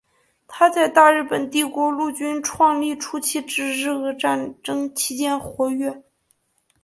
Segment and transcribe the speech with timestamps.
[0.47, 6.01] 他在大日本帝国陆军创立初期至日俄战争期间活跃。